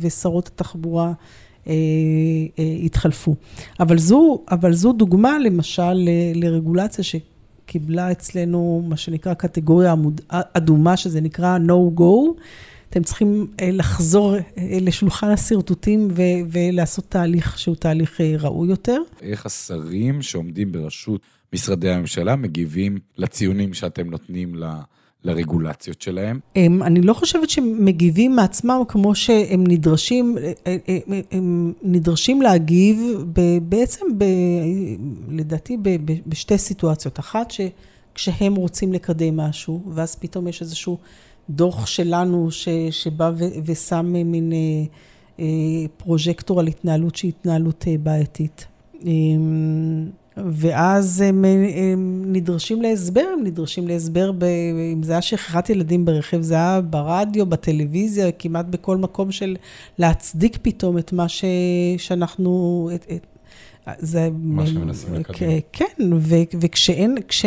ושרות 0.00 0.46
התחבורה 0.46 1.12
אה, 1.66 1.72
אה, 2.58 2.64
התחלפו. 2.84 3.34
אבל 3.80 3.98
זו, 3.98 4.38
אבל 4.50 4.72
זו 4.72 4.92
דוגמה 4.92 5.38
למשל 5.38 5.92
ל, 5.92 6.08
לרגולציה 6.34 7.04
שקיבלה 7.04 8.12
אצלנו 8.12 8.82
מה 8.88 8.96
שנקרא 8.96 9.34
קטגוריה 9.34 9.94
אדומה, 10.28 10.96
שזה 10.96 11.20
נקרא 11.20 11.58
no 11.66 12.00
go. 12.00 12.40
אתם 12.92 13.02
צריכים 13.02 13.46
אה, 13.60 13.70
לחזור 13.72 14.36
אה, 14.36 14.40
לשולחן 14.80 15.28
השרטוטים 15.30 16.08
ו- 16.10 16.22
ולעשות 16.52 17.04
תהליך 17.08 17.58
שהוא 17.58 17.76
תהליך 17.76 18.20
אה, 18.20 18.34
ראוי 18.38 18.68
יותר. 18.68 19.02
איך 19.22 19.46
השרים 19.46 20.22
שעומדים 20.22 20.72
בראשות 20.72 21.20
משרדי 21.52 21.90
הממשלה 21.90 22.36
מגיבים 22.36 22.98
לציונים 23.18 23.74
שאתם 23.74 24.10
נותנים 24.10 24.54
ל... 24.54 24.64
לרגולציות 25.24 26.02
שלהם? 26.02 26.40
הם, 26.56 26.82
אני 26.82 27.02
לא 27.02 27.14
חושבת 27.14 27.50
שהם 27.50 27.84
מגיבים 27.84 28.36
מעצמם 28.36 28.82
כמו 28.88 29.14
שהם 29.14 29.64
נדרשים, 29.66 30.36
הם, 30.66 31.22
הם 31.30 31.72
נדרשים 31.82 32.42
להגיב 32.42 33.24
ב, 33.32 33.40
בעצם, 33.62 34.06
ב, 34.18 34.24
לדעתי, 35.28 35.76
ב, 35.76 35.88
ב, 36.04 36.12
בשתי 36.26 36.58
סיטואציות. 36.58 37.20
אחת, 37.20 37.50
שכשהם 37.50 38.54
רוצים 38.54 38.92
לקדם 38.92 39.36
משהו, 39.36 39.82
ואז 39.94 40.14
פתאום 40.14 40.48
יש 40.48 40.62
איזשהו 40.62 40.98
דוח 41.50 41.86
שלנו 41.86 42.50
ש, 42.50 42.68
שבא 42.90 43.30
ו, 43.36 43.44
ושם 43.64 44.06
מין 44.12 44.52
אה, 44.52 44.58
אה, 45.40 45.44
פרוז'קטור 45.96 46.60
על 46.60 46.66
התנהלות 46.66 47.16
שהיא 47.16 47.28
התנהלות 47.28 47.84
אה, 47.88 47.94
בעייתית. 48.02 48.66
אה, 49.06 49.10
ואז 50.36 51.20
הם, 51.20 51.44
הם 51.76 52.22
נדרשים 52.26 52.82
להסבר, 52.82 53.24
הם 53.32 53.44
נדרשים 53.44 53.88
להסבר, 53.88 54.32
ב, 54.32 54.44
אם 54.92 55.02
זה 55.02 55.12
היה 55.12 55.22
שכחת 55.22 55.70
ילדים 55.70 56.04
ברכב, 56.04 56.40
זה 56.40 56.54
היה 56.54 56.80
ברדיו, 56.80 57.46
בטלוויזיה, 57.46 58.32
כמעט 58.32 58.66
בכל 58.66 58.96
מקום 58.96 59.32
של 59.32 59.56
להצדיק 59.98 60.58
פתאום 60.62 60.98
את 60.98 61.12
מה 61.12 61.28
ש, 61.28 61.44
שאנחנו... 61.98 62.90
את, 62.94 63.06
את, 63.12 63.26
זה... 63.98 64.28
מה 64.42 64.66
שמנסים 64.66 65.14
לקדם. 65.14 65.48
כן, 65.72 66.12
ו, 66.12 66.34
וכשאין, 66.60 67.16
כש... 67.28 67.44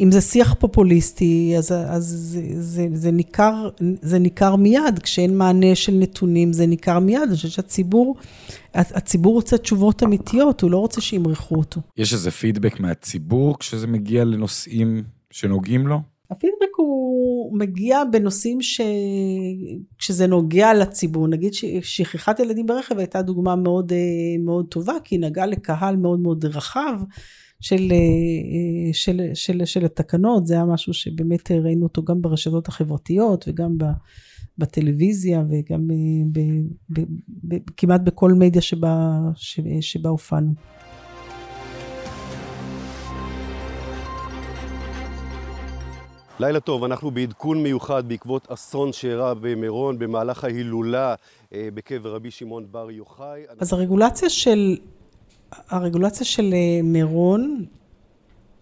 אם 0.00 0.10
זה 0.10 0.20
שיח 0.20 0.54
פופוליסטי, 0.54 1.54
אז, 1.58 1.72
אז 1.72 2.04
זה, 2.04 2.42
זה, 2.60 2.86
זה, 2.94 3.10
ניכר, 3.10 3.68
זה 4.02 4.18
ניכר 4.18 4.56
מיד, 4.56 4.98
כשאין 5.02 5.38
מענה 5.38 5.74
של 5.74 5.92
נתונים, 5.92 6.52
זה 6.52 6.66
ניכר 6.66 6.98
מיד. 6.98 7.22
אני 7.22 7.34
חושבת 7.34 7.52
שהציבור, 7.52 8.16
הציבור 8.74 9.34
רוצה 9.34 9.58
תשובות 9.58 10.02
אמיתיות, 10.02 10.60
הוא 10.60 10.70
לא 10.70 10.76
רוצה 10.76 11.00
שימרחו 11.00 11.54
אותו. 11.54 11.80
יש 11.96 12.12
איזה 12.12 12.30
פידבק 12.30 12.80
מהציבור 12.80 13.58
כשזה 13.58 13.86
מגיע 13.86 14.24
לנושאים 14.24 15.02
שנוגעים 15.30 15.86
לו? 15.86 16.00
הפידבק 16.30 16.76
הוא 16.76 17.58
מגיע 17.58 18.02
בנושאים 18.12 18.62
ש... 18.62 18.80
כשזה 19.98 20.26
נוגע 20.26 20.74
לציבור. 20.74 21.28
נגיד 21.28 21.54
ששכחת 21.54 22.40
ילדים 22.40 22.66
ברכב 22.66 22.98
הייתה 22.98 23.22
דוגמה 23.22 23.56
מאוד, 23.56 23.92
מאוד 24.44 24.66
טובה, 24.68 24.94
כי 25.04 25.14
היא 25.14 25.20
נגעה 25.20 25.46
לקהל 25.46 25.96
מאוד 25.96 26.20
מאוד 26.20 26.44
רחב. 26.44 27.00
של, 27.60 27.92
אה, 27.92 28.92
של, 28.92 29.20
של, 29.34 29.64
של 29.64 29.84
התקנות, 29.84 30.46
זה 30.46 30.54
היה 30.54 30.64
משהו 30.64 30.94
שבאמת 30.94 31.50
ראינו 31.50 31.82
אותו 31.82 32.02
גם 32.02 32.22
ברשתות 32.22 32.68
החברתיות 32.68 33.44
וגם 33.48 33.76
בטלוויזיה 34.58 35.44
וגם 35.50 35.88
ב, 35.88 35.92
ב, 36.32 36.40
ב, 36.90 37.04
ב, 37.48 37.58
כמעט 37.76 38.00
בכל 38.00 38.32
מדיה 38.32 38.62
שבה 39.80 40.08
הופענו. 40.08 40.52
לילה 46.40 46.60
טוב, 46.60 46.84
אנחנו 46.84 47.10
בעדכון 47.10 47.62
מיוחד 47.62 48.08
בעקבות 48.08 48.50
אסון 48.50 48.92
שאירע 48.92 49.34
במירון 49.34 49.98
במהלך 49.98 50.44
ההילולה 50.44 51.14
אה, 51.54 51.68
בקבר 51.74 52.14
רבי 52.14 52.30
שמעון 52.30 52.66
בר 52.70 52.90
יוחאי. 52.90 53.42
אז 53.58 53.72
הרגולציה 53.72 54.30
של 54.30 54.76
הרגולציה 55.70 56.26
של 56.26 56.50
אה, 56.52 56.82
מירון 56.82 57.64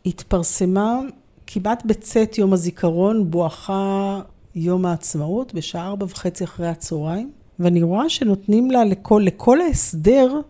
התפרסמה 0.07 0.99
כמעט 1.47 1.85
בצאת 1.85 2.39
יום 2.39 2.53
הזיכרון, 2.53 3.31
בואכה 3.31 4.21
יום 4.55 4.87
העצמאות, 4.87 5.55
בשעה 5.55 5.87
ארבע 5.87 6.05
וחצי 6.05 6.45
אחרי 6.45 6.69
הצהריים, 6.69 7.31
ואני 7.59 7.83
רואה 7.83 8.09
שנותנים 8.09 8.71
לה 8.71 8.85
לכל, 8.85 9.23
לכל 9.25 9.61
ההסדר, 9.61 10.41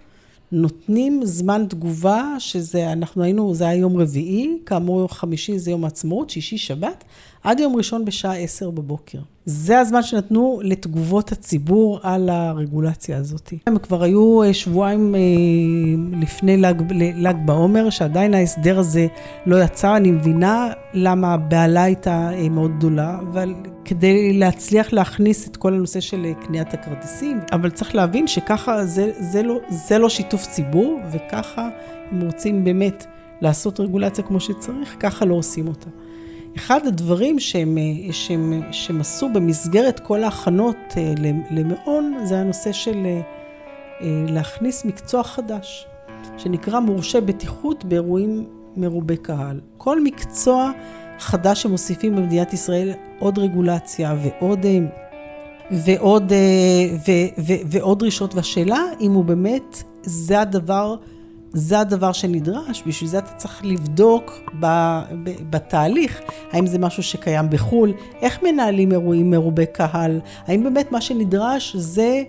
נותנים 0.52 1.20
זמן 1.24 1.66
תגובה, 1.68 2.36
שזה, 2.38 2.92
אנחנו 2.92 3.22
היינו, 3.22 3.54
זה 3.54 3.68
היה 3.68 3.80
יום 3.80 3.96
רביעי, 3.96 4.58
כאמור 4.66 5.08
חמישי 5.08 5.58
זה 5.58 5.70
יום 5.70 5.84
העצמאות, 5.84 6.30
שישי 6.30 6.58
שבת, 6.58 7.04
עד 7.44 7.60
יום 7.60 7.76
ראשון 7.76 8.04
בשעה 8.04 8.36
עשר 8.36 8.70
בבוקר. 8.70 9.18
זה 9.50 9.78
הזמן 9.78 10.02
שנתנו 10.02 10.60
לתגובות 10.62 11.32
הציבור 11.32 12.00
על 12.02 12.28
הרגולציה 12.28 13.16
הזאת. 13.16 13.52
הם 13.66 13.78
כבר 13.78 14.02
היו 14.02 14.42
אה, 14.42 14.54
שבועיים 14.54 15.14
אה, 15.14 15.20
לפני 16.20 16.56
ל"ג 16.56 17.36
בעומר, 17.44 17.90
שעדיין 17.90 18.34
ההסדר 18.34 18.78
הזה 18.78 19.06
לא 19.46 19.64
יצא. 19.64 19.96
אני 19.96 20.10
מבינה 20.10 20.70
למה 20.94 21.34
הבהלה 21.34 21.82
הייתה 21.82 22.30
אה, 22.32 22.48
מאוד 22.48 22.70
גדולה, 22.78 23.18
אבל 23.20 23.54
כדי 23.84 24.32
להצליח 24.32 24.92
להכניס 24.92 25.48
את 25.48 25.56
כל 25.56 25.74
הנושא 25.74 26.00
של 26.00 26.26
קניית 26.46 26.74
הכרטיסים, 26.74 27.40
אבל 27.52 27.70
צריך 27.70 27.94
להבין 27.94 28.26
שככה 28.26 28.84
זה, 28.84 29.10
זה, 29.18 29.42
לא, 29.42 29.58
זה 29.68 29.98
לא 29.98 30.08
שיתוף 30.08 30.46
ציבור, 30.46 31.00
וככה 31.12 31.68
אם 32.12 32.20
רוצים 32.20 32.64
באמת 32.64 33.06
לעשות 33.40 33.80
רגולציה 33.80 34.24
כמו 34.24 34.40
שצריך, 34.40 34.96
ככה 35.00 35.24
לא 35.24 35.34
עושים 35.34 35.68
אותה. 35.68 35.90
אחד 36.58 36.86
הדברים 36.86 37.38
שהם, 37.38 37.78
אה, 37.78 38.12
שהם, 38.12 38.62
שהם 38.72 39.00
עשו 39.00 39.28
במסגרת 39.32 40.00
כל 40.00 40.24
ההכנות 40.24 40.76
אה, 40.96 41.14
למעון, 41.50 42.14
זה 42.24 42.38
הנושא 42.38 42.72
של 42.72 43.06
אה, 43.06 43.20
להכניס 44.28 44.84
מקצוע 44.84 45.22
חדש, 45.22 45.86
שנקרא 46.38 46.80
מורשה 46.80 47.20
בטיחות 47.20 47.84
באירועים 47.84 48.46
מרובי 48.76 49.16
קהל. 49.16 49.60
כל 49.76 50.00
מקצוע 50.00 50.70
חדש 51.18 51.62
שמוסיפים 51.62 52.16
במדינת 52.16 52.52
ישראל 52.52 52.92
עוד 53.18 53.38
רגולציה 53.38 54.16
ועוד... 54.22 54.66
ועוד, 55.70 56.32
ו, 57.08 57.12
ו, 57.38 57.52
ועוד 57.66 57.98
דרישות, 57.98 58.34
והשאלה 58.34 58.80
אם 59.00 59.12
הוא 59.12 59.24
באמת, 59.24 59.82
זה 60.02 60.40
הדבר 60.40 60.96
זה 61.52 61.80
הדבר 61.80 62.12
שנדרש, 62.12 62.82
בשביל 62.86 63.10
זה 63.10 63.18
אתה 63.18 63.30
צריך 63.36 63.64
לבדוק 63.64 64.32
בתהליך, 65.50 66.20
האם 66.52 66.66
זה 66.66 66.78
משהו 66.78 67.02
שקיים 67.02 67.50
בחו"ל, 67.50 67.92
איך 68.22 68.42
מנהלים 68.42 68.92
אירועים 68.92 69.30
מרובי 69.30 69.66
קהל, 69.66 70.20
האם 70.46 70.64
באמת 70.64 70.92
מה 70.92 71.00
שנדרש 71.00 71.76
זה 71.76 72.22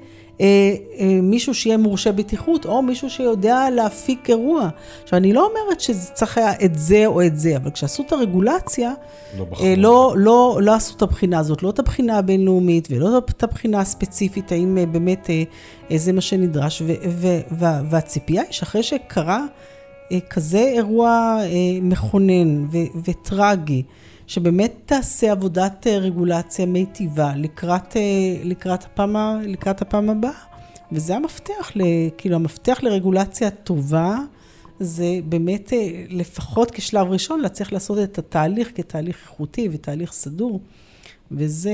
מישהו 1.23 1.53
שיהיה 1.53 1.77
מורשה 1.77 2.11
בטיחות, 2.11 2.65
או 2.65 2.81
מישהו 2.81 3.09
שיודע 3.09 3.69
להפיק 3.69 4.29
אירוע. 4.29 4.69
עכשיו, 5.03 5.19
אני 5.19 5.33
לא 5.33 5.49
אומרת 5.49 5.79
שצריך 5.79 6.37
היה 6.37 6.53
את 6.65 6.79
זה 6.79 7.05
או 7.05 7.25
את 7.25 7.39
זה, 7.39 7.57
אבל 7.57 7.71
כשעשו 7.71 8.03
את 8.03 8.11
הרגולציה, 8.11 8.93
לא, 9.37 9.45
אה, 9.61 9.73
לא, 9.77 10.13
לא, 10.17 10.59
לא 10.61 10.73
עשו 10.73 10.95
את 10.97 11.01
הבחינה 11.01 11.39
הזאת, 11.39 11.63
לא 11.63 11.69
את 11.69 11.79
הבחינה 11.79 12.17
הבינלאומית 12.17 12.87
ולא 12.91 13.17
את 13.17 13.43
הבחינה 13.43 13.79
הספציפית, 13.79 14.51
האם 14.51 14.77
אה, 14.77 14.85
באמת 14.85 15.29
אה, 15.29 15.43
אה, 15.91 15.97
זה 15.97 16.13
מה 16.13 16.21
שנדרש. 16.21 16.81
ו, 16.81 16.93
ו, 17.09 17.27
ו, 17.51 17.65
והציפייה 17.89 18.41
היא 18.41 18.51
שאחרי 18.51 18.83
שקרה 18.83 19.45
אה, 20.11 20.19
כזה 20.29 20.59
אירוע 20.59 21.37
אה, 21.41 21.47
מכונן 21.81 22.65
ו, 22.71 22.77
וטרגי, 23.05 23.83
שבאמת 24.29 24.73
תעשה 24.85 25.31
עבודת 25.31 25.87
אה, 25.87 25.97
רגולציה 25.97 26.65
מיטיבה 26.65 27.35
לקראת, 27.35 27.97
אה, 27.97 28.01
לקראת, 28.43 28.83
הפעם, 28.83 29.15
לקראת 29.41 29.81
הפעם 29.81 30.09
הבאה. 30.09 30.31
וזה 30.91 31.15
המפתח, 31.15 31.71
כאילו 32.17 32.35
המפתח 32.35 32.79
לרגולציה 32.83 33.51
טובה 33.51 34.17
זה 34.79 35.19
באמת 35.25 35.73
אה, 35.73 36.05
לפחות 36.09 36.71
כשלב 36.71 37.07
ראשון 37.07 37.39
להצליח 37.39 37.71
לעשות 37.71 37.97
את 38.03 38.17
התהליך 38.17 38.71
כתהליך 38.75 39.17
איכותי 39.21 39.69
ותהליך 39.71 40.11
סדור, 40.11 40.61
וזה 41.31 41.73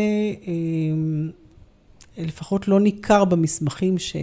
לפחות 2.18 2.68
לא 2.68 2.80
ניכר 2.80 3.26
במסמכים 3.26 3.98
ש, 3.98 4.16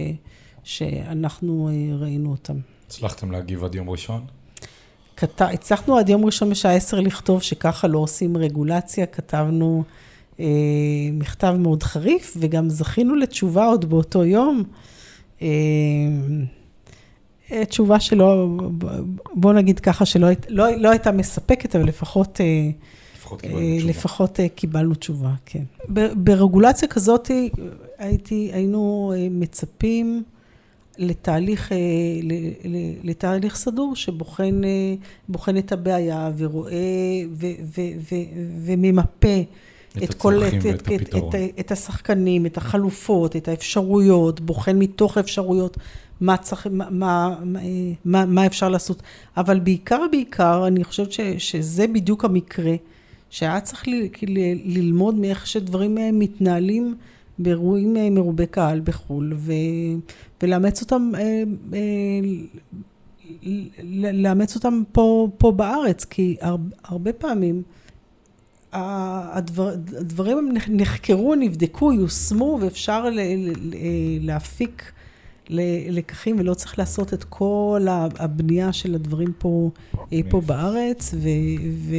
שאנחנו 0.63 1.69
ראינו 1.99 2.31
אותם. 2.31 2.57
הצלחתם 2.87 3.31
להגיב 3.31 3.63
עד 3.63 3.75
יום 3.75 3.89
ראשון? 3.89 4.25
כת... 5.17 5.41
הצלחנו 5.41 5.97
עד 5.97 6.09
יום 6.09 6.25
ראשון 6.25 6.49
בשעה 6.49 6.75
עשר 6.75 6.99
לכתוב 6.99 7.41
שככה 7.41 7.87
לא 7.87 7.99
עושים 7.99 8.37
רגולציה, 8.37 9.05
כתבנו 9.05 9.83
אה, 10.39 10.45
מכתב 11.13 11.55
מאוד 11.59 11.83
חריף, 11.83 12.37
וגם 12.39 12.69
זכינו 12.69 13.15
לתשובה 13.15 13.65
עוד 13.65 13.89
באותו 13.89 14.25
יום. 14.25 14.63
אה, 15.41 15.47
אה 17.51 17.65
תשובה 17.65 17.99
שלא, 17.99 18.47
בוא 19.33 19.53
נגיד 19.53 19.79
ככה, 19.79 20.05
שלא 20.05 20.27
לא, 20.49 20.75
לא 20.77 20.89
הייתה 20.89 21.11
מספקת, 21.11 21.75
אבל 21.75 21.85
לפחות... 21.87 22.41
אה, 22.41 22.69
לפחות 23.23 23.41
קיבלנו 23.41 23.59
אה, 23.59 23.77
תשובה. 23.79 23.89
לפחות 23.89 24.39
אה, 24.39 24.49
קיבלנו 24.49 24.95
תשובה, 24.95 25.33
כן. 25.45 25.63
ברגולציה 26.15 26.87
כזאת 26.87 27.31
הייתי, 27.97 28.49
היינו 28.53 29.13
מצפים 29.31 30.23
לתהליך, 30.97 31.71
אה, 31.71 31.77
לתהליך 33.03 33.55
סדור 33.55 33.95
שבוחן 33.95 34.61
את 35.59 35.71
הבעיה 35.71 36.31
ורואה 36.37 36.73
ו, 37.31 37.47
ו, 37.77 37.81
ו, 38.11 38.15
וממפה 38.65 39.41
את, 39.97 40.03
את 40.03 40.13
כל, 40.13 40.43
את, 40.43 40.53
את, 40.53 40.91
את, 40.91 41.15
את, 41.15 41.35
את 41.59 41.71
השחקנים, 41.71 42.45
את 42.45 42.57
החלופות, 42.57 43.35
את 43.35 43.47
האפשרויות, 43.47 44.39
בוחן 44.39 44.79
מתוך 44.79 45.17
האפשרויות 45.17 45.77
מה, 46.21 46.37
צריך, 46.37 46.67
מה, 46.71 46.89
מה, 46.89 47.35
מה, 48.05 48.25
מה 48.25 48.45
אפשר 48.45 48.69
לעשות. 48.69 49.01
אבל 49.37 49.59
בעיקר, 49.59 50.01
בעיקר, 50.11 50.67
אני 50.67 50.83
חושבת 50.83 51.11
ש, 51.11 51.19
שזה 51.37 51.87
בדיוק 51.87 52.25
המקרה, 52.25 52.75
שהיה 53.29 53.61
צריך 53.61 53.87
ל, 53.87 53.91
ל, 54.27 54.39
ללמוד 54.65 55.15
מאיך 55.15 55.47
שדברים 55.47 56.19
מתנהלים. 56.19 56.95
באירועים 57.39 57.97
אה, 57.97 58.09
מרובי 58.09 58.47
קהל 58.47 58.81
בחו"ל, 58.83 59.33
ו, 59.35 59.51
ולאמץ 60.41 60.81
אותם, 60.81 61.11
אה, 61.17 61.43
אה, 61.73 62.19
לאמץ 64.13 64.55
אותם 64.55 64.83
פה, 64.91 65.27
פה 65.37 65.51
בארץ, 65.51 66.05
כי 66.05 66.37
הרבה 66.83 67.13
פעמים 67.13 67.63
הדבר, 68.73 69.67
הדברים 69.97 70.51
נחקרו, 70.69 71.35
נבדקו, 71.35 71.93
יושמו, 71.93 72.57
ואפשר 72.61 73.09
ל, 73.09 73.19
ל, 73.19 73.75
להפיק 74.21 74.91
לקחים, 75.89 76.39
ולא 76.39 76.53
צריך 76.53 76.79
לעשות 76.79 77.13
את 77.13 77.23
כל 77.23 77.85
הבנייה 77.89 78.73
של 78.73 78.95
הדברים 78.95 79.33
פה, 79.37 79.69
פה 80.29 80.41
בארץ, 80.41 81.13
ו... 81.13 81.27
ו 81.71 81.95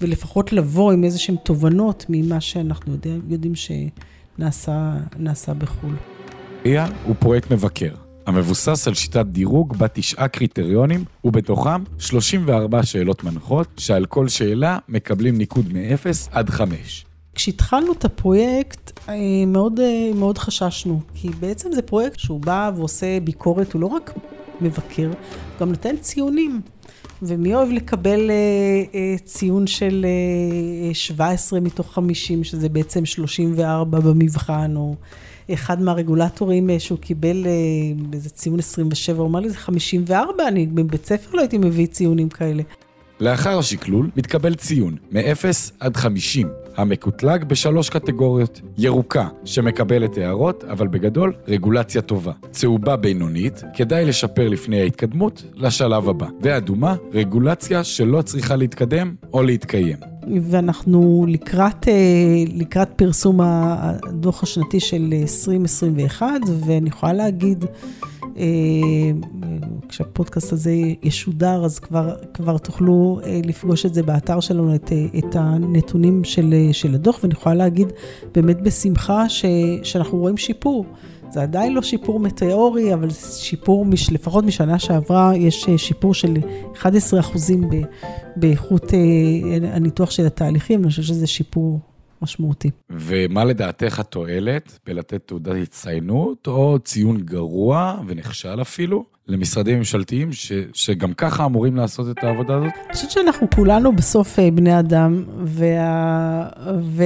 ולפחות 0.00 0.52
לבוא 0.52 0.92
עם 0.92 1.04
איזה 1.04 1.18
שהן 1.18 1.36
תובנות 1.36 2.06
ממה 2.08 2.40
שאנחנו 2.40 2.92
יודע, 2.92 3.10
יודעים 3.28 3.52
שנעשה 3.54 5.54
בחו"ל. 5.58 5.94
איה 6.64 6.88
הוא 7.04 7.14
פרויקט 7.18 7.52
מבקר, 7.52 7.94
המבוסס 8.26 8.88
על 8.88 8.94
שיטת 8.94 9.26
דירוג 9.26 9.76
בה 9.76 9.88
תשעה 9.88 10.28
קריטריונים, 10.28 11.04
ובתוכם 11.24 11.82
34 11.98 12.82
שאלות 12.82 13.24
מנחות, 13.24 13.68
שעל 13.76 14.06
כל 14.06 14.28
שאלה 14.28 14.78
מקבלים 14.88 15.38
ניקוד 15.38 15.72
מ-0 15.72 16.28
עד 16.30 16.50
5. 16.50 17.06
כשהתחלנו 17.34 17.92
את 17.92 18.04
הפרויקט, 18.04 19.00
אה, 19.08 19.14
מאוד, 19.46 19.80
אה, 19.80 20.10
מאוד 20.14 20.38
חששנו, 20.38 21.00
כי 21.14 21.28
בעצם 21.40 21.72
זה 21.72 21.82
פרויקט 21.82 22.18
שהוא 22.18 22.40
בא 22.40 22.70
ועושה 22.76 23.20
ביקורת, 23.20 23.72
הוא 23.72 23.82
לא 23.82 23.86
רק 23.86 24.14
מבקר, 24.60 25.06
הוא 25.06 25.14
גם 25.60 25.70
נותן 25.70 25.96
ציונים. 25.96 26.60
ומי 27.22 27.54
אוהב 27.54 27.70
לקבל 27.70 28.30
אה, 28.30 28.34
אה, 28.94 29.14
ציון 29.24 29.66
של 29.66 30.06
אה, 30.88 30.94
17 30.94 31.60
מתוך 31.60 31.94
50, 31.94 32.44
שזה 32.44 32.68
בעצם 32.68 33.04
34 33.04 34.00
במבחן, 34.00 34.76
או 34.76 34.94
אחד 35.54 35.80
מהרגולטורים 35.82 36.70
אה, 36.70 36.80
שהוא 36.80 36.98
קיבל 36.98 37.46
אה, 37.46 37.52
איזה 38.12 38.30
ציון 38.30 38.58
27, 38.58 39.18
הוא 39.18 39.26
אמר 39.26 39.40
לי, 39.40 39.50
זה 39.50 39.56
54, 39.56 40.48
אני 40.48 40.66
בבית 40.66 41.06
ספר 41.06 41.36
לא 41.36 41.40
הייתי 41.40 41.58
מביא 41.58 41.86
ציונים 41.86 42.28
כאלה. 42.28 42.62
לאחר 43.20 43.58
השקלול 43.58 44.10
מתקבל 44.16 44.54
ציון 44.54 44.96
מ-0 45.12 45.44
עד 45.80 45.96
50, 45.96 46.48
המקוטלג 46.76 47.44
בשלוש 47.44 47.90
קטגוריות. 47.90 48.60
ירוקה, 48.78 49.28
שמקבלת 49.44 50.18
הערות, 50.18 50.64
אבל 50.64 50.86
בגדול 50.86 51.32
רגולציה 51.48 52.02
טובה. 52.02 52.32
צהובה 52.50 52.96
בינונית, 52.96 53.62
כדאי 53.74 54.04
לשפר 54.04 54.48
לפני 54.48 54.80
ההתקדמות 54.80 55.42
לשלב 55.54 56.08
הבא. 56.08 56.26
ואדומה, 56.40 56.94
רגולציה 57.12 57.84
שלא 57.84 58.22
צריכה 58.22 58.56
להתקדם 58.56 59.14
או 59.32 59.42
להתקיים. 59.42 59.96
ואנחנו 60.42 61.26
לקראת, 61.28 61.88
אה, 61.88 61.94
לקראת 62.54 62.88
פרסום 62.96 63.40
הדוח 63.40 64.42
השנתי 64.42 64.80
של 64.80 65.14
2021, 65.22 66.26
ואני 66.66 66.88
יכולה 66.88 67.12
להגיד 67.12 67.64
אה, 67.64 67.68
כשהפודקאסט 69.88 70.52
הזה 70.52 70.72
ישודר, 71.02 71.64
אז 71.64 71.78
כבר, 71.78 72.14
כבר 72.34 72.58
תוכלו 72.58 73.20
אה, 73.24 73.40
לפגוש 73.44 73.86
את 73.86 73.94
זה 73.94 74.02
באתר 74.02 74.40
שלנו, 74.40 74.74
את, 74.74 74.92
אה, 74.92 75.06
את 75.18 75.36
הנתונים 75.36 76.24
של, 76.24 76.54
של 76.72 76.94
הדוח, 76.94 77.18
ואני 77.22 77.34
יכולה 77.34 77.54
להגיד 77.54 77.92
באמת 78.34 78.60
בשמחה 78.60 79.28
ש, 79.28 79.44
שאנחנו 79.82 80.18
רואים 80.18 80.36
שיפור. 80.36 80.86
זה 81.30 81.42
עדיין 81.42 81.74
לא 81.74 81.82
שיפור 81.82 82.20
מטאורי, 82.20 82.94
אבל 82.94 83.10
שיפור, 83.10 83.84
מש, 83.84 84.12
לפחות 84.12 84.44
משנה 84.44 84.78
שעברה, 84.78 85.36
יש 85.36 85.66
שיפור 85.76 86.14
של 86.14 86.36
11% 86.74 86.86
באיכות 88.36 88.92
הניתוח 89.62 90.10
של 90.10 90.26
התהליכים, 90.26 90.80
אני 90.80 90.88
חושבת 90.88 91.04
שזה 91.04 91.26
שיפור 91.26 91.80
משמעותי. 92.22 92.70
ומה 92.90 93.44
לדעתך 93.44 93.98
התועלת 93.98 94.78
בלתת 94.86 95.22
תעודת 95.26 95.54
הצטיינות, 95.62 96.46
או 96.46 96.78
ציון 96.84 97.20
גרוע 97.20 98.00
ונכשל 98.06 98.62
אפילו, 98.62 99.04
למשרדים 99.28 99.78
ממשלתיים 99.78 100.32
ש, 100.32 100.52
שגם 100.72 101.14
ככה 101.14 101.44
אמורים 101.44 101.76
לעשות 101.76 102.18
את 102.18 102.24
העבודה 102.24 102.54
הזאת? 102.54 102.72
אני 102.86 102.94
חושבת 102.94 103.10
שאנחנו 103.10 103.50
כולנו 103.54 103.96
בסוף 103.96 104.38
אה, 104.38 104.50
בני 104.50 104.78
אדם, 104.78 105.24
וה, 105.44 106.48
ו, 106.82 107.04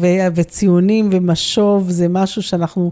ו, 0.00 0.06
וציונים 0.34 1.08
ומשוב 1.12 1.90
זה 1.90 2.08
משהו 2.08 2.42
שאנחנו... 2.42 2.90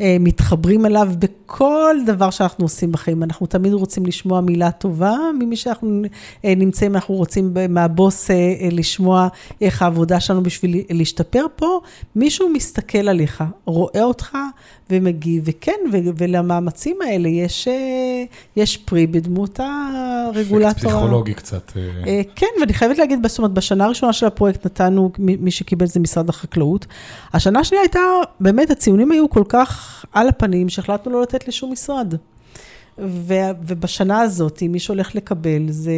אה, 0.00 0.16
מתחברים 0.20 0.86
אליו 0.86 1.08
בכל 1.18 1.96
דבר 2.06 2.30
שאנחנו 2.30 2.64
עושים 2.64 2.92
בחיים. 2.92 3.22
אנחנו 3.22 3.46
תמיד 3.46 3.72
רוצים 3.72 4.06
לשמוע 4.06 4.40
מילה 4.40 4.70
טובה 4.70 5.16
ממי 5.38 5.56
שאנחנו 5.56 6.02
אה, 6.44 6.54
נמצאים, 6.56 6.94
אנחנו 6.94 7.14
רוצים 7.14 7.56
מהבוס 7.68 8.30
אה, 8.30 8.36
לשמוע 8.72 9.28
איך 9.60 9.82
העבודה 9.82 10.20
שלנו 10.20 10.42
בשביל 10.42 10.82
להשתפר 10.90 11.46
פה. 11.56 11.80
מישהו 12.16 12.48
מסתכל 12.48 13.08
עליך, 13.08 13.44
רואה 13.64 14.02
אותך 14.02 14.38
ומגיב, 14.90 15.42
וכן, 15.46 15.72
ולמאמצים 15.92 16.96
האלה 17.02 17.28
יש, 17.28 17.68
יש 18.56 18.76
פרי 18.76 19.06
בדמות 19.06 19.60
הרגולטור. 19.60 20.70
אפקט 20.70 20.84
פסיכולוגי 20.84 21.34
קצת. 21.34 21.72
כן, 22.36 22.46
ואני 22.60 22.72
חייבת 22.74 22.98
להגיד, 22.98 23.26
זאת 23.26 23.38
אומרת, 23.38 23.52
בשנה 23.52 23.84
הראשונה 23.84 24.12
של 24.12 24.26
הפרויקט 24.26 24.66
נתנו, 24.66 25.10
מי 25.18 25.50
שקיבל 25.50 25.86
זה 25.86 26.00
משרד 26.00 26.28
החקלאות. 26.28 26.86
השנה 27.32 27.60
השנייה 27.60 27.82
הייתה, 27.82 28.00
באמת, 28.40 28.70
הציונים 28.70 29.12
היו 29.12 29.30
כל 29.30 29.44
כך... 29.48 29.85
על 30.12 30.28
הפנים 30.28 30.68
שהחלטנו 30.68 31.12
לא 31.12 31.22
לתת 31.22 31.48
לשום 31.48 31.72
משרד. 31.72 32.14
ו, 32.98 33.34
ובשנה 33.66 34.20
הזאת, 34.20 34.62
מי 34.62 34.78
שהולך 34.78 35.14
לקבל 35.14 35.66
זה 35.68 35.92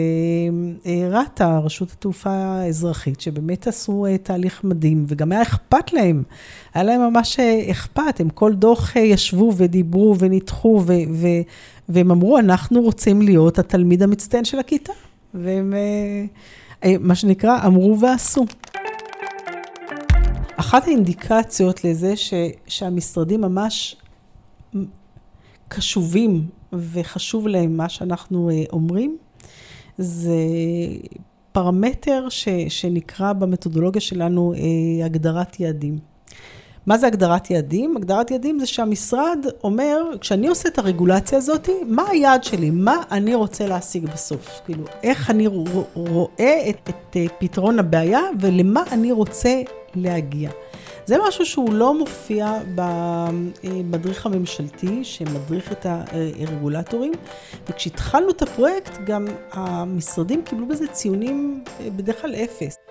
אה, 0.87 1.09
רת"א, 1.11 1.61
רשות 1.65 1.93
התעופה 1.93 2.31
האזרחית, 2.31 3.21
שבאמת 3.21 3.67
עשו 3.67 4.07
אה, 4.07 4.19
תהליך 4.19 4.65
מדהים, 4.65 5.05
וגם 5.09 5.33
היה 5.33 5.43
אכפת 5.43 5.93
להם. 5.93 6.23
היה 6.75 6.85
להם 6.85 7.01
ממש 7.01 7.41
אה, 7.41 7.71
אכפת, 7.71 8.21
הם 8.21 8.29
כל 8.29 8.55
דוח 8.55 8.97
ישבו 8.97 9.53
ודיברו 9.57 10.17
וניתחו, 10.19 10.83
ו, 10.87 10.93
ו, 11.13 11.27
והם 11.89 12.11
אמרו, 12.11 12.39
אנחנו 12.39 12.81
רוצים 12.81 13.23
להיות 13.23 13.59
התלמיד 13.59 14.03
המצטיין 14.03 14.45
של 14.45 14.59
הכיתה. 14.59 14.93
והם, 15.35 15.75
מה 17.01 17.15
שנקרא, 17.15 17.67
אמרו 17.67 18.01
ועשו. 18.01 18.45
אחת 20.61 20.87
האינדיקציות 20.87 21.85
לזה 21.85 22.17
ש, 22.17 22.35
שהמשרדים 22.67 23.41
ממש 23.41 23.97
קשובים 25.69 26.49
וחשוב 26.73 27.49
להם 27.49 27.77
מה 27.77 27.89
שאנחנו 27.89 28.51
אה, 28.51 28.65
אומרים, 28.73 29.17
זה 29.99 30.37
פרמטר 31.53 32.29
ש, 32.29 32.49
שנקרא 32.69 33.33
במתודולוגיה 33.33 34.01
שלנו 34.01 34.53
אה, 34.55 35.07
הגדרת 35.07 35.61
יעדים. 35.61 35.99
מה 36.89 36.99
זה 36.99 37.07
הגדרת 37.07 37.51
יעדים? 37.51 37.97
הגדרת 37.97 38.31
יעדים 38.31 38.59
זה 38.59 38.67
שהמשרד 38.67 39.47
אומר, 39.65 39.97
כשאני 40.21 40.49
עושה 40.49 40.69
את 40.69 40.79
הרגולציה 40.79 41.39
הזאת, 41.39 41.69
מה 41.87 42.05
היעד 42.11 42.45
שלי? 42.45 42.71
מה 42.71 43.03
אני 43.11 43.35
רוצה 43.35 43.67
להשיג 43.67 44.07
בסוף? 44.07 44.61
כאילו, 44.65 44.85
איך 45.03 45.31
אני 45.31 45.47
רואה 45.95 46.71
את, 46.71 46.89
את 46.89 47.17
אה, 47.17 47.27
פתרון 47.39 47.79
הבעיה 47.79 48.21
ולמה 48.41 48.83
אני 48.93 49.13
רוצה 49.13 49.63
להגיע. 49.95 50.51
זה 51.07 51.17
משהו 51.29 51.47
שהוא 51.47 51.73
לא 51.73 51.99
מופיע 51.99 52.59
במדריך 52.75 54.27
הממשלתי, 54.27 55.05
שמדריך 55.05 55.73
את 55.73 55.87
הרגולטורים, 55.87 57.13
וכשהתחלנו 57.69 58.31
את 58.31 58.43
הפרויקט, 58.43 58.99
גם 59.07 59.27
המשרדים 59.53 60.43
קיבלו 60.43 60.67
בזה 60.67 60.87
ציונים 60.87 61.65
בדרך 61.97 62.23
כלל 62.23 62.35
אפס. 62.35 62.88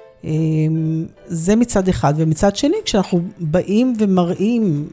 זה 1.28 1.56
מצד 1.56 1.88
אחד, 1.88 2.14
ומצד 2.18 2.56
שני, 2.56 2.78
כשאנחנו 2.86 3.22
באים 3.40 3.94
ומראים 4.00 4.88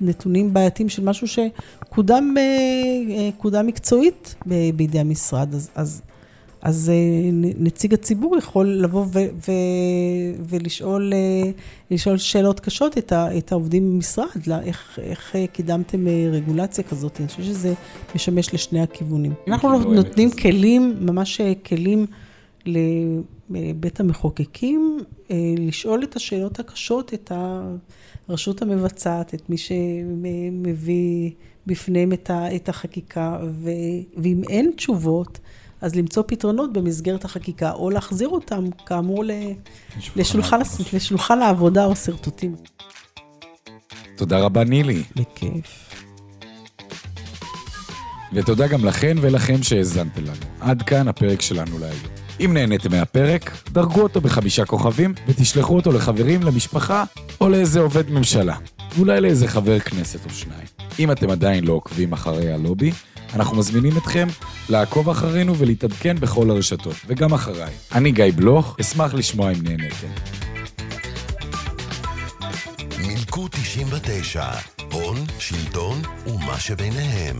נתונים 0.00 0.54
בעייתיים 0.54 0.88
של 0.88 1.04
משהו 1.04 1.26
שקודם 1.28 2.34
מקצועית 3.64 4.34
בידי 4.76 4.98
המשרד, 4.98 5.54
אז, 5.54 5.70
אז 5.74 6.02
אז 6.62 6.90
אה, 6.90 7.30
נציג 7.58 7.94
הציבור 7.94 8.36
יכול 8.38 8.66
לבוא 8.66 9.04
ו- 9.12 9.28
ו- 9.48 10.42
ולשאול 10.48 11.12
לשאול 11.90 12.18
שאלות 12.18 12.60
קשות 12.60 12.98
את, 12.98 13.12
ה- 13.12 13.38
את 13.38 13.52
העובדים 13.52 13.90
במשרד, 13.90 14.26
לה, 14.46 14.60
איך, 14.62 14.98
איך 15.02 15.36
אה, 15.36 15.46
קידמתם 15.46 16.06
אה, 16.08 16.28
רגולציה 16.32 16.84
כזאת, 16.84 17.20
אני 17.20 17.28
חושבת 17.28 17.44
שזה 17.44 17.74
משמש 18.14 18.54
לשני 18.54 18.80
הכיוונים. 18.80 19.32
אנחנו 19.48 19.72
לא 19.72 19.78
נותנים 19.78 20.30
כלים, 20.30 20.96
ממש 21.00 21.40
כלים 21.66 22.06
לבית 23.50 24.00
המחוקקים, 24.00 24.98
לשאול 25.58 26.04
את 26.04 26.16
השאלות 26.16 26.60
הקשות, 26.60 27.14
את 27.14 27.32
הרשות 28.28 28.62
המבצעת, 28.62 29.34
את 29.34 29.50
מי 29.50 29.56
שמביא 29.56 31.30
בפניהם 31.66 32.12
את 32.30 32.68
החקיקה, 32.68 33.38
ו- 33.50 33.70
ואם 34.16 34.42
אין 34.48 34.72
תשובות, 34.76 35.38
אז 35.80 35.94
למצוא 35.94 36.22
פתרונות 36.26 36.72
במסגרת 36.72 37.24
החקיקה, 37.24 37.72
או 37.72 37.90
להחזיר 37.90 38.28
אותם, 38.28 38.64
כאמור, 38.86 39.24
לשולחן, 40.16 40.60
לשולחן 40.92 41.42
העבודה 41.42 41.84
או 41.84 41.96
שרטוטים. 41.96 42.56
תודה 44.16 44.38
רבה, 44.38 44.64
נילי. 44.64 45.02
בכיף. 45.16 45.94
ותודה 48.32 48.66
גם 48.66 48.84
לכן 48.84 49.16
ולכם 49.20 49.62
שהאזנתם 49.62 50.22
לנו. 50.22 50.46
עד 50.60 50.82
כאן 50.82 51.08
הפרק 51.08 51.40
שלנו 51.40 51.78
להיום. 51.78 52.19
אם 52.44 52.54
נהניתם 52.54 52.90
מהפרק, 52.90 53.50
דרגו 53.72 54.00
אותו 54.00 54.20
בחמישה 54.20 54.64
כוכבים 54.64 55.14
ותשלחו 55.26 55.76
אותו 55.76 55.92
לחברים, 55.92 56.42
למשפחה 56.42 57.04
או 57.40 57.48
לאיזה 57.48 57.80
עובד 57.80 58.10
ממשלה. 58.10 58.56
ואולי 58.96 59.20
לאיזה 59.20 59.48
חבר 59.48 59.78
כנסת 59.78 60.24
או 60.24 60.30
שניים. 60.30 60.66
אם 60.98 61.12
אתם 61.12 61.30
עדיין 61.30 61.64
לא 61.64 61.72
עוקבים 61.72 62.12
אחרי 62.12 62.52
הלובי, 62.52 62.90
אנחנו 63.34 63.56
מזמינים 63.56 63.96
אתכם 63.96 64.28
לעקוב 64.68 65.08
אחרינו 65.08 65.56
ולהתעדכן 65.56 66.16
בכל 66.20 66.50
הרשתות, 66.50 66.96
וגם 67.06 67.34
אחריי. 67.34 67.72
אני 67.92 68.12
גיא 68.12 68.24
בלוך, 68.36 68.76
אשמח 68.80 69.14
לשמוע 69.14 69.50
אם 69.50 69.62
נהניתם. 69.62 70.08
מילקו 72.98 73.48
99, 73.48 74.44
הון, 74.92 75.16
שלטון 75.38 76.02
ומה 76.26 76.60
שביניהם. 76.60 77.36